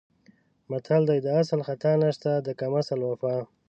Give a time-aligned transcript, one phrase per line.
[0.69, 3.35] متل دی: د اصل خطا نشته د کم اصل وفا.